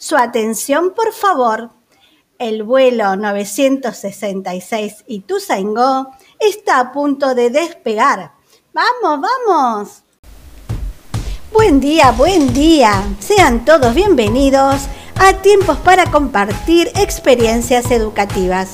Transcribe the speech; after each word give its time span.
Su 0.00 0.16
atención, 0.16 0.92
por 0.94 1.12
favor. 1.12 1.70
El 2.38 2.62
vuelo 2.62 3.16
966 3.16 5.04
Ituzaingó 5.08 6.10
está 6.38 6.78
a 6.78 6.92
punto 6.92 7.34
de 7.34 7.50
despegar. 7.50 8.30
¡Vamos, 8.72 9.26
vamos! 9.28 10.04
Buen 11.52 11.80
día, 11.80 12.12
buen 12.12 12.54
día. 12.54 13.02
Sean 13.18 13.64
todos 13.64 13.92
bienvenidos 13.92 14.82
a 15.16 15.32
Tiempos 15.42 15.78
para 15.78 16.08
compartir 16.12 16.92
experiencias 16.94 17.90
educativas. 17.90 18.70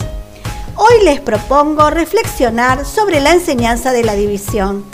Hoy 0.76 1.04
les 1.04 1.20
propongo 1.20 1.88
reflexionar 1.88 2.84
sobre 2.84 3.22
la 3.22 3.32
enseñanza 3.32 3.92
de 3.92 4.04
la 4.04 4.12
división. 4.12 4.84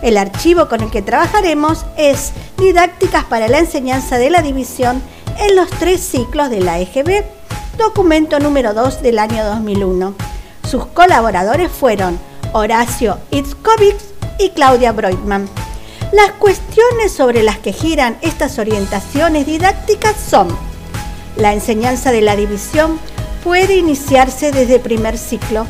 El 0.00 0.16
archivo 0.16 0.70
con 0.70 0.80
el 0.80 0.90
que 0.90 1.02
trabajaremos 1.02 1.84
es 1.98 2.32
Didácticas 2.56 3.24
para 3.24 3.48
la 3.48 3.58
enseñanza 3.58 4.16
de 4.16 4.30
la 4.30 4.40
división 4.40 5.02
en 5.38 5.56
los 5.56 5.68
tres 5.70 6.00
ciclos 6.00 6.50
de 6.50 6.60
la 6.60 6.78
EGB, 6.78 7.24
documento 7.78 8.38
número 8.38 8.74
2 8.74 9.02
del 9.02 9.18
año 9.18 9.44
2001. 9.44 10.14
Sus 10.68 10.86
colaboradores 10.86 11.70
fueron 11.70 12.18
Horacio 12.52 13.18
Itzkovic 13.30 13.96
y 14.38 14.50
Claudia 14.50 14.92
Breutmann. 14.92 15.48
Las 16.12 16.32
cuestiones 16.32 17.12
sobre 17.12 17.42
las 17.42 17.58
que 17.58 17.72
giran 17.72 18.16
estas 18.22 18.58
orientaciones 18.58 19.46
didácticas 19.46 20.16
son 20.16 20.48
la 21.36 21.52
enseñanza 21.52 22.12
de 22.12 22.22
la 22.22 22.34
división 22.34 22.98
puede 23.44 23.76
iniciarse 23.76 24.52
desde 24.52 24.78
primer 24.78 25.18
ciclo. 25.18 25.66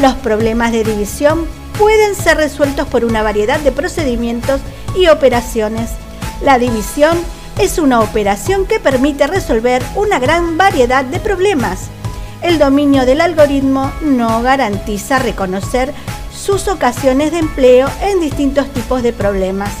Los 0.00 0.14
problemas 0.14 0.72
de 0.72 0.84
división 0.84 1.46
pueden 1.78 2.14
ser 2.14 2.36
resueltos 2.36 2.86
por 2.88 3.04
una 3.04 3.22
variedad 3.22 3.58
de 3.60 3.72
procedimientos 3.72 4.60
y 4.94 5.08
operaciones. 5.08 5.90
La 6.42 6.58
división 6.58 7.18
es 7.60 7.78
una 7.78 8.00
operación 8.00 8.64
que 8.64 8.80
permite 8.80 9.26
resolver 9.26 9.82
una 9.94 10.18
gran 10.18 10.56
variedad 10.56 11.04
de 11.04 11.20
problemas. 11.20 11.90
El 12.40 12.58
dominio 12.58 13.04
del 13.04 13.20
algoritmo 13.20 13.92
no 14.00 14.40
garantiza 14.42 15.18
reconocer 15.18 15.92
sus 16.34 16.68
ocasiones 16.68 17.32
de 17.32 17.38
empleo 17.38 17.86
en 18.00 18.18
distintos 18.18 18.66
tipos 18.72 19.02
de 19.02 19.12
problemas. 19.12 19.72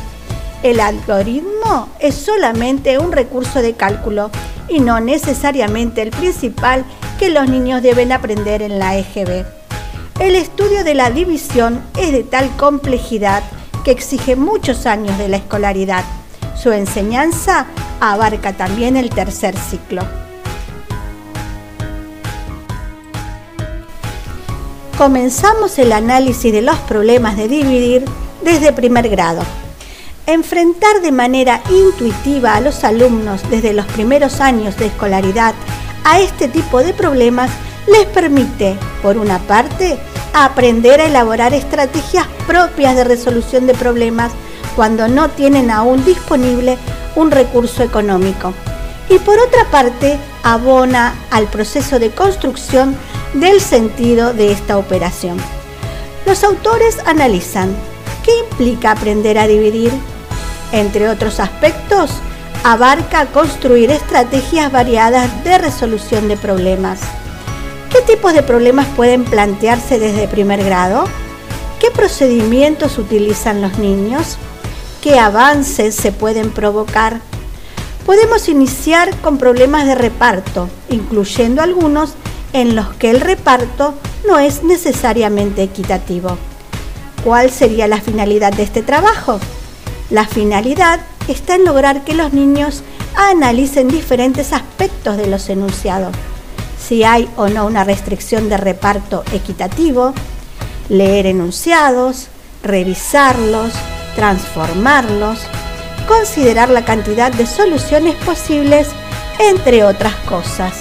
El 0.62 0.78
algoritmo 0.78 1.88
es 2.00 2.16
solamente 2.16 2.98
un 2.98 3.12
recurso 3.12 3.62
de 3.62 3.72
cálculo 3.72 4.30
y 4.68 4.80
no 4.80 5.00
necesariamente 5.00 6.02
el 6.02 6.10
principal 6.10 6.84
que 7.18 7.30
los 7.30 7.48
niños 7.48 7.82
deben 7.82 8.12
aprender 8.12 8.60
en 8.60 8.78
la 8.78 8.98
EGB. 8.98 9.46
El 10.20 10.34
estudio 10.34 10.84
de 10.84 10.92
la 10.92 11.10
división 11.10 11.80
es 11.98 12.12
de 12.12 12.24
tal 12.24 12.54
complejidad 12.58 13.42
que 13.86 13.90
exige 13.90 14.36
muchos 14.36 14.84
años 14.84 15.16
de 15.16 15.28
la 15.28 15.38
escolaridad. 15.38 16.04
Su 16.56 16.72
enseñanza 16.72 17.66
abarca 18.00 18.52
también 18.52 18.96
el 18.96 19.10
tercer 19.10 19.56
ciclo. 19.56 20.02
Comenzamos 24.98 25.78
el 25.78 25.92
análisis 25.92 26.52
de 26.52 26.60
los 26.60 26.76
problemas 26.80 27.36
de 27.36 27.48
dividir 27.48 28.04
desde 28.44 28.72
primer 28.72 29.08
grado. 29.08 29.42
Enfrentar 30.26 31.00
de 31.00 31.10
manera 31.10 31.62
intuitiva 31.70 32.54
a 32.54 32.60
los 32.60 32.84
alumnos 32.84 33.40
desde 33.48 33.72
los 33.72 33.86
primeros 33.86 34.40
años 34.40 34.76
de 34.76 34.86
escolaridad 34.86 35.54
a 36.04 36.20
este 36.20 36.48
tipo 36.48 36.82
de 36.82 36.92
problemas 36.92 37.50
les 37.86 38.06
permite, 38.06 38.76
por 39.02 39.16
una 39.16 39.38
parte, 39.38 39.98
aprender 40.34 41.00
a 41.00 41.06
elaborar 41.06 41.54
estrategias 41.54 42.26
propias 42.46 42.94
de 42.94 43.04
resolución 43.04 43.66
de 43.66 43.74
problemas 43.74 44.32
cuando 44.76 45.08
no 45.08 45.28
tienen 45.30 45.70
aún 45.70 46.04
disponible 46.04 46.78
un 47.16 47.30
recurso 47.30 47.82
económico. 47.82 48.52
Y 49.08 49.18
por 49.18 49.38
otra 49.38 49.64
parte, 49.70 50.18
abona 50.42 51.14
al 51.30 51.46
proceso 51.46 51.98
de 51.98 52.10
construcción 52.10 52.96
del 53.34 53.60
sentido 53.60 54.32
de 54.32 54.52
esta 54.52 54.78
operación. 54.78 55.38
Los 56.26 56.44
autores 56.44 56.98
analizan 57.06 57.74
qué 58.24 58.32
implica 58.38 58.92
aprender 58.92 59.38
a 59.38 59.46
dividir. 59.46 59.92
Entre 60.72 61.08
otros 61.08 61.40
aspectos, 61.40 62.10
abarca 62.62 63.26
construir 63.26 63.90
estrategias 63.90 64.70
variadas 64.70 65.42
de 65.44 65.58
resolución 65.58 66.28
de 66.28 66.36
problemas. 66.36 67.00
¿Qué 67.90 68.02
tipos 68.02 68.32
de 68.32 68.42
problemas 68.42 68.86
pueden 68.94 69.24
plantearse 69.24 69.98
desde 69.98 70.28
primer 70.28 70.62
grado? 70.62 71.04
¿Qué 71.80 71.90
procedimientos 71.90 72.98
utilizan 72.98 73.62
los 73.62 73.78
niños? 73.78 74.36
¿Qué 75.00 75.18
avances 75.18 75.94
se 75.94 76.12
pueden 76.12 76.50
provocar? 76.50 77.22
Podemos 78.04 78.50
iniciar 78.50 79.16
con 79.22 79.38
problemas 79.38 79.86
de 79.86 79.94
reparto, 79.94 80.68
incluyendo 80.90 81.62
algunos 81.62 82.12
en 82.52 82.76
los 82.76 82.92
que 82.96 83.08
el 83.08 83.22
reparto 83.22 83.94
no 84.28 84.38
es 84.38 84.62
necesariamente 84.62 85.62
equitativo. 85.62 86.36
¿Cuál 87.24 87.50
sería 87.50 87.88
la 87.88 88.02
finalidad 88.02 88.52
de 88.52 88.62
este 88.62 88.82
trabajo? 88.82 89.40
La 90.10 90.26
finalidad 90.26 91.00
está 91.28 91.54
en 91.54 91.64
lograr 91.64 92.04
que 92.04 92.12
los 92.12 92.34
niños 92.34 92.82
analicen 93.16 93.88
diferentes 93.88 94.52
aspectos 94.52 95.16
de 95.16 95.28
los 95.28 95.48
enunciados, 95.48 96.14
si 96.78 97.04
hay 97.04 97.26
o 97.36 97.48
no 97.48 97.64
una 97.64 97.84
restricción 97.84 98.50
de 98.50 98.58
reparto 98.58 99.24
equitativo, 99.32 100.12
leer 100.90 101.24
enunciados, 101.24 102.28
revisarlos, 102.62 103.72
transformarlos, 104.20 105.46
considerar 106.06 106.68
la 106.68 106.84
cantidad 106.84 107.32
de 107.32 107.46
soluciones 107.46 108.14
posibles, 108.16 108.88
entre 109.38 109.82
otras 109.82 110.12
cosas. 110.28 110.74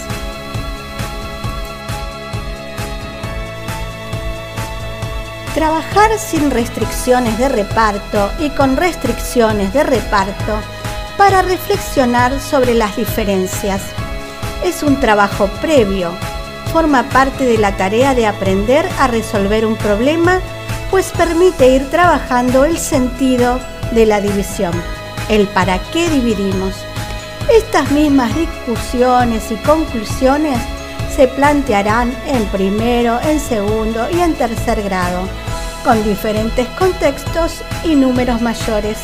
Trabajar 5.55 6.19
sin 6.19 6.51
restricciones 6.51 7.37
de 7.37 7.47
reparto 7.47 8.29
y 8.39 8.49
con 8.49 8.75
restricciones 8.75 9.71
de 9.71 9.85
reparto 9.85 10.59
para 11.17 11.41
reflexionar 11.41 12.41
sobre 12.41 12.73
las 12.73 12.97
diferencias. 12.97 13.83
Es 14.65 14.83
un 14.83 14.99
trabajo 14.99 15.47
previo, 15.61 16.11
forma 16.73 17.03
parte 17.03 17.45
de 17.45 17.57
la 17.57 17.77
tarea 17.77 18.13
de 18.13 18.27
aprender 18.27 18.85
a 18.99 19.07
resolver 19.07 19.65
un 19.65 19.77
problema, 19.77 20.41
pues 20.89 21.11
permite 21.11 21.69
ir 21.69 21.89
trabajando 21.89 22.65
el 22.65 22.77
sentido 22.77 23.59
de 23.91 24.05
la 24.05 24.21
división, 24.21 24.73
el 25.29 25.47
para 25.47 25.79
qué 25.91 26.09
dividimos. 26.09 26.75
Estas 27.51 27.91
mismas 27.91 28.33
discusiones 28.35 29.51
y 29.51 29.55
conclusiones 29.57 30.57
se 31.15 31.27
plantearán 31.27 32.15
en 32.27 32.45
primero, 32.47 33.19
en 33.21 33.39
segundo 33.39 34.07
y 34.11 34.19
en 34.19 34.33
tercer 34.35 34.81
grado 34.83 35.27
con 35.83 36.03
diferentes 36.03 36.67
contextos 36.69 37.61
y 37.83 37.95
números 37.95 38.41
mayores. 38.41 38.97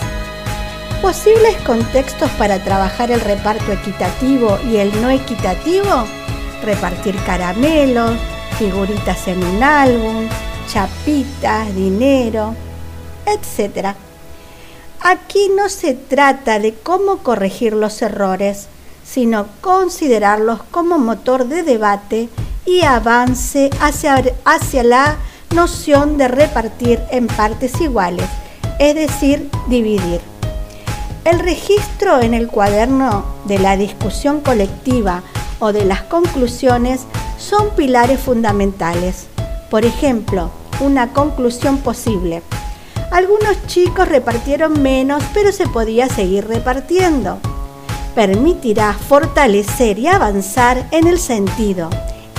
Posibles 1.01 1.55
contextos 1.65 2.29
para 2.31 2.59
trabajar 2.59 3.11
el 3.11 3.21
reparto 3.21 3.71
equitativo 3.71 4.59
y 4.69 4.77
el 4.77 5.01
no 5.01 5.09
equitativo, 5.09 6.05
repartir 6.63 7.15
caramelos, 7.25 8.17
figuritas 8.57 9.27
en 9.27 9.43
un 9.43 9.63
álbum, 9.63 10.27
chapitas, 10.67 11.73
dinero, 11.75 12.55
etc. 13.25 13.95
Aquí 15.01 15.51
no 15.55 15.69
se 15.69 15.93
trata 15.93 16.59
de 16.59 16.73
cómo 16.73 17.17
corregir 17.17 17.73
los 17.73 18.01
errores, 18.01 18.67
sino 19.03 19.47
considerarlos 19.61 20.63
como 20.71 20.97
motor 20.97 21.47
de 21.47 21.63
debate 21.63 22.29
y 22.65 22.81
avance 22.83 23.69
hacia, 23.79 24.23
hacia 24.45 24.83
la 24.83 25.17
noción 25.53 26.17
de 26.17 26.27
repartir 26.27 26.99
en 27.11 27.27
partes 27.27 27.79
iguales, 27.79 28.27
es 28.79 28.95
decir, 28.95 29.49
dividir. 29.67 30.21
El 31.23 31.39
registro 31.39 32.21
en 32.21 32.33
el 32.33 32.47
cuaderno 32.47 33.25
de 33.45 33.59
la 33.59 33.77
discusión 33.77 34.41
colectiva 34.41 35.23
o 35.59 35.71
de 35.71 35.85
las 35.85 36.03
conclusiones 36.03 37.01
son 37.37 37.71
pilares 37.75 38.19
fundamentales. 38.19 39.27
Por 39.69 39.85
ejemplo, 39.85 40.51
una 40.79 41.13
conclusión 41.13 41.79
posible. 41.79 42.41
Algunos 43.11 43.65
chicos 43.67 44.07
repartieron 44.07 44.81
menos, 44.81 45.23
pero 45.33 45.51
se 45.51 45.67
podía 45.67 46.07
seguir 46.07 46.47
repartiendo. 46.47 47.39
Permitirá 48.13 48.93
fortalecer 48.93 49.99
y 49.99 50.07
avanzar 50.07 50.87
en 50.91 51.07
el 51.07 51.19
sentido, 51.19 51.89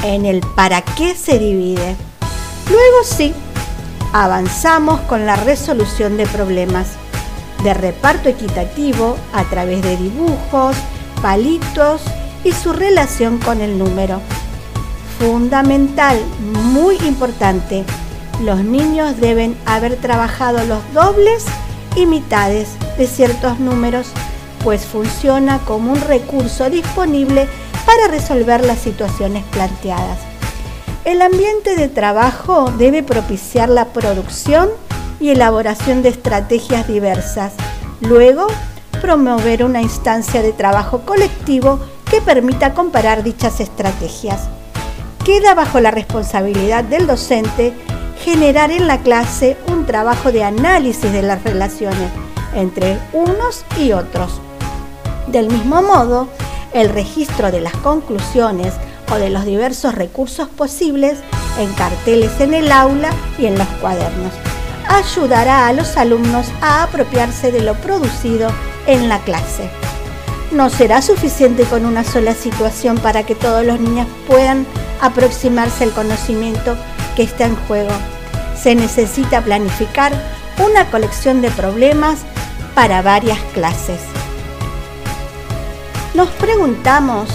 en 0.02 0.24
el 0.24 0.40
para 0.54 0.82
qué 0.82 1.14
se 1.14 1.38
divide. 1.38 1.96
Luego 2.70 3.04
sí, 3.04 3.34
avanzamos 4.12 5.00
con 5.02 5.26
la 5.26 5.36
resolución 5.36 6.16
de 6.16 6.26
problemas 6.26 6.88
de 7.62 7.74
reparto 7.74 8.28
equitativo 8.28 9.16
a 9.32 9.44
través 9.44 9.82
de 9.82 9.96
dibujos, 9.96 10.76
palitos 11.22 12.02
y 12.44 12.52
su 12.52 12.72
relación 12.72 13.38
con 13.38 13.60
el 13.60 13.78
número. 13.78 14.20
Fundamental, 15.18 16.18
muy 16.72 16.96
importante, 17.06 17.84
los 18.42 18.58
niños 18.58 19.18
deben 19.18 19.56
haber 19.64 19.96
trabajado 19.96 20.62
los 20.64 20.80
dobles 20.92 21.46
y 21.96 22.04
mitades 22.04 22.68
de 22.98 23.06
ciertos 23.06 23.58
números, 23.58 24.08
pues 24.62 24.84
funciona 24.84 25.58
como 25.60 25.92
un 25.92 26.00
recurso 26.02 26.68
disponible 26.68 27.48
para 27.86 28.08
resolver 28.08 28.64
las 28.64 28.78
situaciones 28.78 29.42
planteadas. 29.44 30.18
El 31.06 31.22
ambiente 31.22 31.76
de 31.76 31.88
trabajo 31.88 32.70
debe 32.76 33.02
propiciar 33.02 33.70
la 33.70 33.86
producción 33.86 34.68
y 35.18 35.30
elaboración 35.30 36.02
de 36.02 36.10
estrategias 36.10 36.86
diversas. 36.88 37.54
Luego, 38.00 38.48
promover 39.00 39.64
una 39.64 39.80
instancia 39.80 40.42
de 40.42 40.52
trabajo 40.52 41.02
colectivo 41.06 41.80
que 42.10 42.20
permita 42.20 42.74
comparar 42.74 43.22
dichas 43.22 43.60
estrategias. 43.60 44.48
Queda 45.26 45.54
bajo 45.56 45.80
la 45.80 45.90
responsabilidad 45.90 46.84
del 46.84 47.08
docente 47.08 47.74
generar 48.22 48.70
en 48.70 48.86
la 48.86 48.98
clase 48.98 49.56
un 49.66 49.84
trabajo 49.84 50.30
de 50.30 50.44
análisis 50.44 51.10
de 51.10 51.22
las 51.22 51.42
relaciones 51.42 52.12
entre 52.54 52.96
unos 53.12 53.64
y 53.76 53.90
otros. 53.90 54.40
Del 55.26 55.48
mismo 55.48 55.82
modo, 55.82 56.28
el 56.72 56.90
registro 56.90 57.50
de 57.50 57.60
las 57.60 57.72
conclusiones 57.78 58.74
o 59.12 59.16
de 59.16 59.30
los 59.30 59.44
diversos 59.44 59.96
recursos 59.96 60.46
posibles 60.46 61.18
en 61.58 61.72
carteles 61.74 62.40
en 62.40 62.54
el 62.54 62.70
aula 62.70 63.10
y 63.36 63.46
en 63.46 63.58
los 63.58 63.66
cuadernos 63.80 64.32
ayudará 64.88 65.66
a 65.66 65.72
los 65.72 65.96
alumnos 65.96 66.46
a 66.60 66.84
apropiarse 66.84 67.50
de 67.50 67.62
lo 67.62 67.74
producido 67.74 68.48
en 68.86 69.08
la 69.08 69.18
clase. 69.18 69.68
No 70.52 70.70
será 70.70 71.02
suficiente 71.02 71.64
con 71.64 71.84
una 71.84 72.04
sola 72.04 72.32
situación 72.32 72.96
para 72.98 73.24
que 73.24 73.34
todos 73.34 73.66
los 73.66 73.80
niños 73.80 74.06
puedan 74.28 74.64
aproximarse 75.00 75.84
al 75.84 75.92
conocimiento 75.92 76.76
que 77.14 77.22
está 77.22 77.46
en 77.46 77.56
juego. 77.66 77.92
Se 78.60 78.74
necesita 78.74 79.42
planificar 79.42 80.12
una 80.58 80.90
colección 80.90 81.42
de 81.42 81.50
problemas 81.50 82.20
para 82.74 83.02
varias 83.02 83.38
clases. 83.54 84.00
Nos 86.14 86.28
preguntamos, 86.30 87.28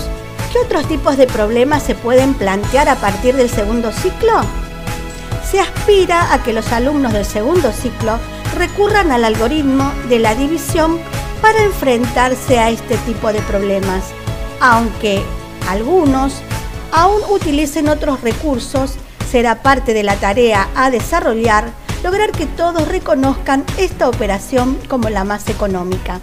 ¿qué 0.52 0.60
otros 0.60 0.88
tipos 0.88 1.18
de 1.18 1.28
problemas 1.28 1.84
se 1.84 1.96
pueden 1.96 2.34
plantear 2.34 2.90
a 2.90 2.96
partir 2.96 3.36
del 3.36 3.50
segundo 3.50 3.92
ciclo? 3.92 4.42
Se 5.50 5.60
aspira 5.60 6.34
a 6.34 6.42
que 6.42 6.54
los 6.54 6.72
alumnos 6.72 7.14
del 7.14 7.26
segundo 7.26 7.72
ciclo 7.72 8.18
recurran 8.58 9.12
al 9.12 9.26
algoritmo 9.26 9.92
de 10.10 10.20
la 10.20 10.34
división 10.34 11.00
para 11.42 11.64
enfrentarse 11.64 12.60
a 12.60 12.70
este 12.70 12.98
tipo 12.98 13.32
de 13.34 13.42
problemas, 13.42 14.04
aunque 14.60 15.24
algunos 15.70 16.42
aún 16.92 17.22
utilicen 17.30 17.90
otros 17.90 18.22
recursos, 18.22 18.96
será 19.30 19.62
parte 19.62 19.94
de 19.94 20.04
la 20.04 20.16
tarea 20.16 20.70
a 20.76 20.90
desarrollar 20.90 21.72
lograr 22.04 22.32
que 22.32 22.46
todos 22.46 22.88
reconozcan 22.88 23.64
esta 23.78 24.10
operación 24.10 24.78
como 24.88 25.10
la 25.10 25.24
más 25.24 25.50
económica. 25.50 26.20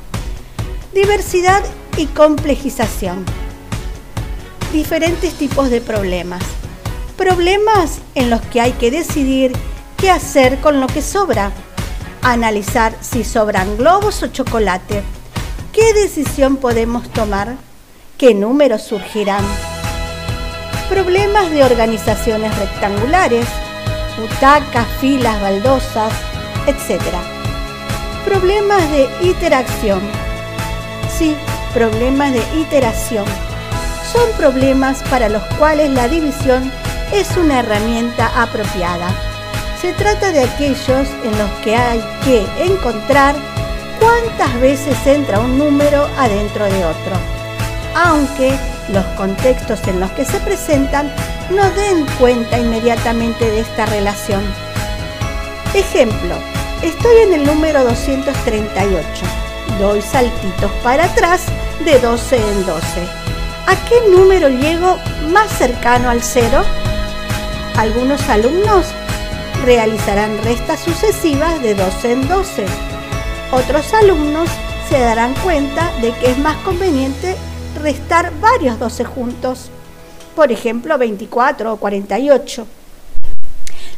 Diversidad 0.93 1.63
y 1.97 2.07
complejización. 2.07 3.25
Diferentes 4.73 5.35
tipos 5.35 5.71
de 5.71 5.81
problemas. 5.81 6.43
Problemas 7.17 8.01
en 8.15 8.31
los 8.31 8.41
que 8.43 8.61
hay 8.61 8.73
que 8.73 8.91
decidir 8.91 9.53
qué 9.97 10.11
hacer 10.11 10.59
con 10.61 10.81
lo 10.81 10.87
que 10.87 11.03
sobra. 11.03 11.53
Analizar 12.23 12.95
si 13.01 13.25
sobran 13.25 13.77
globos 13.77 14.23
o 14.23 14.29
chocolate. 14.29 15.03
¿Qué 15.73 15.93
decisión 15.95 16.57
podemos 16.57 17.09
tomar? 17.11 17.57
¿Qué 18.17 18.35
números 18.35 18.83
surgirán? 18.83 19.45
Problemas 20.89 21.51
de 21.51 21.65
organizaciones 21.65 22.57
rectangulares 22.59 23.47
butacas, 24.19 24.87
filas, 25.01 25.41
baldosas, 25.41 26.13
etc. 26.67 27.01
Problemas 28.25 28.91
de 28.91 29.09
interacción. 29.23 30.01
Sí, 31.17 31.37
problemas 31.73 32.33
de 32.33 32.43
iteración. 32.59 33.25
Son 34.13 34.31
problemas 34.37 35.03
para 35.11 35.29
los 35.29 35.43
cuales 35.59 35.91
la 35.91 36.09
división 36.09 36.71
es 37.13 37.37
una 37.37 37.61
herramienta 37.61 38.31
apropiada. 38.41 39.09
Se 39.81 39.93
trata 39.93 40.33
de 40.33 40.43
aquellos 40.43 41.09
en 41.25 41.39
los 41.39 41.51
que 41.63 41.77
hay 41.77 42.03
que 42.25 42.47
encontrar 42.65 43.37
cuántas 44.01 44.61
veces 44.61 44.97
entra 45.07 45.39
un 45.39 45.59
número 45.59 46.09
adentro 46.19 46.65
de 46.65 46.85
otro, 46.85 47.13
aunque 47.95 48.57
los 48.93 49.05
contextos 49.17 49.87
en 49.87 50.01
los 50.01 50.11
que 50.13 50.25
se 50.25 50.41
presentan 50.41 51.13
no 51.51 51.71
den 51.71 52.07
cuenta 52.19 52.59
inmediatamente 52.59 53.51
de 53.51 53.61
esta 53.61 53.87
relación. 53.87 54.43
Ejemplo, 55.75 56.35
estoy 56.83 57.17
en 57.25 57.35
el 57.35 57.45
número 57.45 57.85
238. 57.85 59.07
Doy 59.79 60.03
saltitos 60.03 60.71
para 60.83 61.05
atrás 61.05 61.43
de 61.85 61.99
12 61.99 62.37
en 62.37 62.67
12. 62.67 62.85
¿A 63.67 63.77
qué 63.89 64.11
número 64.11 64.49
llego 64.49 64.97
más 65.31 65.51
cercano 65.51 66.09
al 66.09 66.23
cero? 66.23 66.63
Algunos 67.77 68.29
alumnos 68.29 68.87
realizarán 69.65 70.43
restas 70.43 70.81
sucesivas 70.81 71.61
de 71.63 71.75
12 71.75 72.13
en 72.13 72.29
12. 72.29 72.65
Otros 73.53 73.93
alumnos 73.95 74.49
se 74.89 74.99
darán 74.99 75.35
cuenta 75.45 75.93
de 76.01 76.13
que 76.13 76.31
es 76.31 76.39
más 76.39 76.57
conveniente 76.59 77.37
restar 77.79 78.33
varios 78.41 78.79
12 78.79 79.05
juntos 79.05 79.71
por 80.35 80.53
ejemplo 80.53 80.97
24 80.99 81.73
o 81.73 81.77
48. 81.79 82.67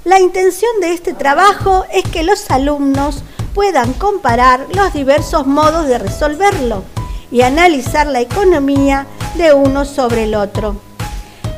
La 0.05 0.19
intención 0.21 0.71
de 0.81 0.94
este 0.94 1.12
trabajo 1.12 1.85
es 1.93 2.05
que 2.05 2.23
los 2.23 2.50
alumnos 2.50 3.23
puedan 3.55 3.93
comparar 3.93 4.67
los 4.75 4.94
diversos 4.94 5.47
modos 5.47 5.87
de 5.87 5.99
resolverlo 5.99 6.82
y 7.31 7.43
analizar 7.43 8.06
la 8.06 8.21
economía 8.21 9.06
de 9.35 9.53
uno 9.53 9.85
sobre 9.85 10.25
el 10.25 10.35
otro. 10.35 10.76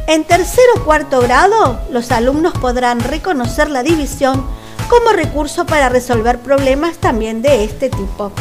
En 0.09 0.25
tercer 0.25 0.65
o 0.77 0.85
cuarto 0.85 1.21
grado, 1.21 1.79
los 1.93 2.11
alumnos 2.11 2.53
podrán 2.55 2.99
reconocer 2.99 3.71
la 3.71 3.85
división 3.85 4.45
como 4.89 5.13
recurso 5.13 5.65
para 5.65 5.89
resolver 5.89 6.41
problemas 6.41 6.97
también 6.99 7.41
de 7.41 7.63
este 7.63 7.89
tipo. 7.89 8.33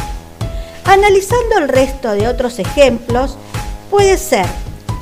Analizando 0.85 1.59
el 1.59 1.69
resto 1.69 2.11
de 2.13 2.27
otros 2.27 2.57
ejemplos, 2.57 3.37
puede 3.91 4.17
ser 4.17 4.47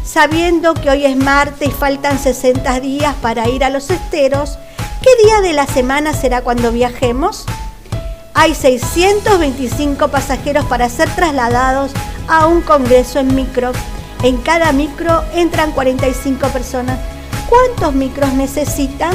sabiendo 0.04 0.74
que 0.74 0.90
hoy 0.90 1.06
es 1.06 1.16
martes 1.16 1.68
y 1.68 1.72
faltan 1.72 2.18
60 2.18 2.80
días 2.80 3.14
para 3.22 3.48
ir 3.48 3.64
a 3.64 3.70
los 3.70 3.92
esteros, 3.92 4.58
¿qué 5.04 5.24
día 5.24 5.42
de 5.42 5.54
la 5.54 5.68
semana 5.68 6.14
será 6.14 6.42
cuando 6.42 6.72
viajemos? 6.72 7.46
Hay 8.34 8.56
625 8.56 10.08
pasajeros 10.08 10.66
para 10.66 10.90
ser 10.90 11.08
trasladados 11.12 11.92
a 12.28 12.48
un 12.48 12.62
congreso 12.62 13.20
en 13.20 13.36
micro. 13.36 13.72
En 14.24 14.38
cada 14.38 14.72
micro 14.72 15.24
entran 15.36 15.72
45 15.74 16.48
personas. 16.48 16.98
¿Cuántos 17.48 17.94
micros 17.94 18.34
necesitan? 18.34 19.14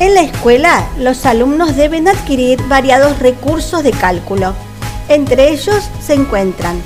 En 0.00 0.14
la 0.14 0.22
escuela, 0.22 0.88
los 0.98 1.24
alumnos 1.24 1.76
deben 1.76 2.08
adquirir 2.08 2.60
variados 2.66 3.20
recursos 3.20 3.84
de 3.84 3.92
cálculo 3.92 4.54
entre 5.08 5.50
ellos 5.50 5.88
se 6.00 6.14
encuentran 6.14 6.82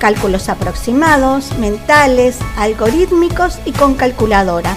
cálculos 0.00 0.48
aproximados, 0.48 1.52
mentales, 1.58 2.38
algorítmicos 2.56 3.58
y 3.64 3.72
con 3.72 3.94
calculadora. 3.94 4.76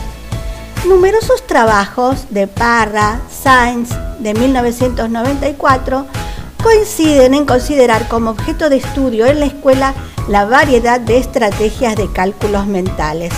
Numerosos 0.88 1.48
trabajos 1.48 2.26
de 2.30 2.46
Parra, 2.46 3.22
Sainz, 3.32 3.90
de 4.20 4.34
1994, 4.34 6.06
coinciden 6.62 7.34
en 7.34 7.46
considerar 7.46 8.08
como 8.08 8.32
objeto 8.32 8.70
de 8.70 8.78
estudio 8.78 9.26
en 9.26 9.40
la 9.40 9.46
escuela 9.46 9.94
la 10.28 10.46
variedad 10.46 11.00
de 11.00 11.18
estrategias 11.18 11.96
de 11.96 12.12
cálculos 12.12 12.68
mentales, 12.68 13.34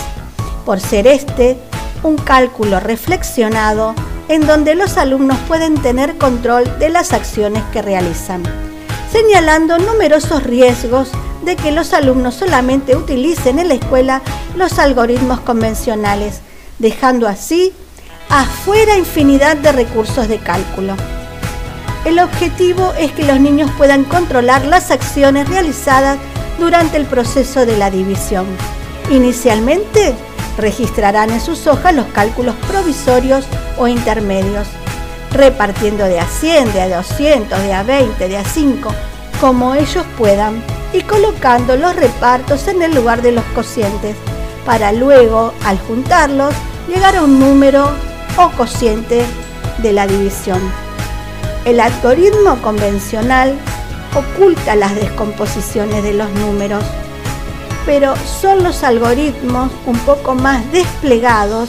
por 0.64 0.80
ser 0.80 1.06
este 1.06 1.56
un 2.02 2.16
cálculo 2.16 2.78
reflexionado 2.78 3.94
en 4.28 4.46
donde 4.46 4.74
los 4.74 4.96
alumnos 4.96 5.38
pueden 5.48 5.80
tener 5.80 6.18
control 6.18 6.78
de 6.78 6.88
las 6.88 7.12
acciones 7.12 7.62
que 7.72 7.82
realizan 7.82 8.42
señalando 9.12 9.78
numerosos 9.78 10.42
riesgos 10.42 11.10
de 11.44 11.56
que 11.56 11.70
los 11.70 11.92
alumnos 11.92 12.34
solamente 12.34 12.96
utilicen 12.96 13.58
en 13.58 13.68
la 13.68 13.74
escuela 13.74 14.22
los 14.56 14.78
algoritmos 14.78 15.40
convencionales, 15.40 16.40
dejando 16.78 17.28
así 17.28 17.72
afuera 18.28 18.96
infinidad 18.96 19.56
de 19.56 19.72
recursos 19.72 20.28
de 20.28 20.38
cálculo. 20.38 20.94
El 22.04 22.18
objetivo 22.18 22.92
es 22.98 23.12
que 23.12 23.24
los 23.24 23.40
niños 23.40 23.70
puedan 23.76 24.04
controlar 24.04 24.64
las 24.64 24.90
acciones 24.90 25.48
realizadas 25.48 26.18
durante 26.58 26.96
el 26.96 27.04
proceso 27.04 27.66
de 27.66 27.76
la 27.76 27.90
división. 27.90 28.46
Inicialmente, 29.10 30.14
registrarán 30.56 31.30
en 31.30 31.40
sus 31.40 31.66
hojas 31.66 31.94
los 31.94 32.06
cálculos 32.06 32.54
provisorios 32.68 33.44
o 33.76 33.88
intermedios 33.88 34.66
repartiendo 35.36 36.04
de 36.04 36.18
a 36.18 36.26
100, 36.26 36.72
de 36.72 36.82
a 36.82 36.96
200, 36.96 37.62
de 37.62 37.72
a 37.72 37.82
20, 37.82 38.28
de 38.28 38.36
a 38.36 38.44
5, 38.44 38.90
como 39.40 39.74
ellos 39.74 40.04
puedan, 40.16 40.62
y 40.92 41.02
colocando 41.02 41.76
los 41.76 41.94
repartos 41.94 42.68
en 42.68 42.82
el 42.82 42.94
lugar 42.94 43.22
de 43.22 43.32
los 43.32 43.44
cocientes, 43.54 44.16
para 44.64 44.92
luego, 44.92 45.52
al 45.64 45.78
juntarlos, 45.78 46.54
llegar 46.88 47.16
a 47.16 47.22
un 47.22 47.38
número 47.38 47.90
o 48.36 48.50
cociente 48.50 49.24
de 49.78 49.92
la 49.92 50.06
división. 50.06 50.60
El 51.64 51.80
algoritmo 51.80 52.60
convencional 52.62 53.56
oculta 54.14 54.76
las 54.76 54.94
descomposiciones 54.94 56.02
de 56.02 56.14
los 56.14 56.30
números, 56.30 56.84
pero 57.84 58.14
son 58.16 58.64
los 58.64 58.82
algoritmos 58.82 59.70
un 59.86 59.98
poco 60.00 60.34
más 60.34 60.70
desplegados 60.72 61.68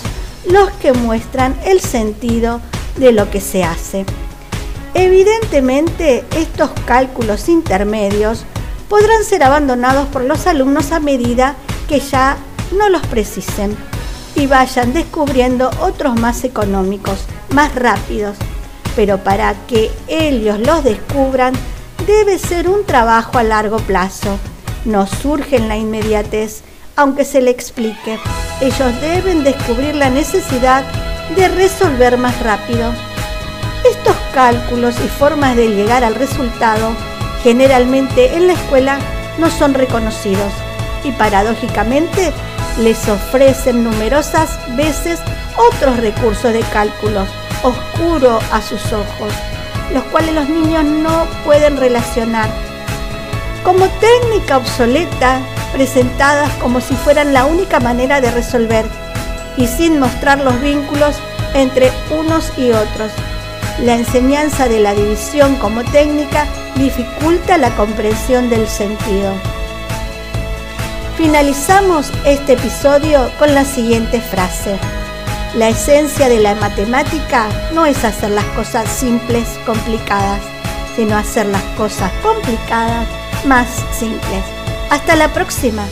los 0.50 0.70
que 0.72 0.94
muestran 0.94 1.56
el 1.66 1.82
sentido 1.82 2.62
de 2.98 3.12
lo 3.12 3.30
que 3.30 3.42
se 3.42 3.64
hace. 3.64 4.06
Evidentemente, 4.94 6.26
estos 6.36 6.72
cálculos 6.86 7.50
intermedios 7.50 8.46
podrán 8.90 9.24
ser 9.24 9.44
abandonados 9.44 10.08
por 10.08 10.24
los 10.24 10.48
alumnos 10.48 10.92
a 10.92 11.00
medida 11.00 11.56
que 11.88 12.00
ya 12.00 12.38
no 12.78 12.90
los 12.90 13.06
precisen 13.08 13.76
y 14.36 14.48
vayan 14.48 14.94
descubriendo 14.94 15.70
otros 15.82 16.20
más 16.20 16.44
económicos, 16.44 17.26
más 17.50 17.74
rápidos. 17.76 18.38
Pero 18.96 19.18
para 19.24 19.54
que 19.68 19.92
ellos 20.08 20.60
los 20.60 20.84
descubran, 20.84 21.54
debe 22.06 22.40
ser 22.40 22.70
un 22.70 22.86
trabajo 22.86 23.38
a 23.38 23.44
largo 23.44 23.78
plazo. 23.78 24.38
No 24.86 25.06
surge 25.06 25.58
en 25.58 25.68
la 25.68 25.78
inmediatez, 25.78 26.62
aunque 26.96 27.26
se 27.26 27.42
le 27.42 27.52
explique. 27.52 28.20
Ellos 28.62 29.02
deben 29.02 29.44
descubrir 29.44 29.96
la 29.96 30.10
necesidad 30.10 30.84
de 31.36 31.48
resolver 31.48 32.18
más 32.18 32.40
rápido. 32.42 32.94
Estos 33.90 34.16
cálculos 34.34 34.96
y 35.04 35.08
formas 35.08 35.56
de 35.56 35.70
llegar 35.70 36.04
al 36.04 36.16
resultado 36.16 36.92
generalmente 37.44 38.36
en 38.36 38.48
la 38.48 38.54
escuela 38.54 39.00
no 39.38 39.50
son 39.50 39.74
reconocidos 39.74 40.52
y 41.04 41.12
paradójicamente 41.12 42.34
les 42.80 43.08
ofrecen 43.08 43.84
numerosas 43.84 44.60
veces 44.76 45.20
otros 45.56 45.98
recursos 45.98 46.54
de 46.54 46.62
cálculo 46.62 47.26
oscuro 47.64 48.40
a 48.52 48.62
sus 48.62 48.94
ojos, 48.94 49.34
los 49.94 50.04
cuales 50.06 50.36
los 50.36 50.50
niños 50.50 50.84
no 50.84 51.26
pueden 51.44 51.78
relacionar. 51.78 52.50
Como 53.64 53.88
técnica 54.00 54.58
obsoleta, 54.58 55.40
presentadas 55.74 56.52
como 56.62 56.80
si 56.82 56.96
fueran 56.96 57.34
la 57.34 57.46
única 57.46 57.80
manera 57.80 58.22
de 58.22 58.32
resolver 58.32 58.86
y 59.58 59.68
sin 59.68 60.00
mostrar 60.00 60.40
los 60.40 60.60
vínculos 60.62 61.16
entre 61.54 61.92
unos 62.12 62.52
y 62.58 62.72
otros. 62.72 63.12
La 63.84 63.96
enseñanza 63.96 64.68
de 64.68 64.80
la 64.80 64.94
división 64.94 65.56
como 65.56 65.84
técnica 65.84 66.46
dificulta 66.76 67.58
la 67.58 67.76
comprensión 67.76 68.50
del 68.50 68.68
sentido. 68.68 69.34
Finalizamos 71.18 72.12
este 72.26 72.54
episodio 72.54 73.32
con 73.40 73.54
la 73.54 73.66
siguiente 73.66 74.22
frase. 74.22 74.78
La 75.56 75.70
esencia 75.70 76.30
de 76.30 76.40
la 76.40 76.54
matemática 76.56 77.48
no 77.74 77.86
es 77.86 78.04
hacer 78.04 78.32
las 78.32 78.46
cosas 78.46 78.88
simples 78.90 79.48
complicadas, 79.66 80.42
sino 80.96 81.18
hacer 81.18 81.48
las 81.48 81.64
cosas 81.76 82.12
complicadas 82.22 83.08
más 83.46 83.68
simples. 83.92 84.44
Hasta 84.90 85.16
la 85.16 85.30
próxima. 85.30 85.84